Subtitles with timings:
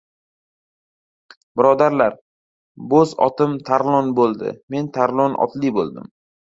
[1.61, 2.17] Birodarlar,
[2.97, 4.59] bo‘z otim— Tarlon bo‘ldi!
[4.77, 6.15] Men Tarlon otli bo‘ldim!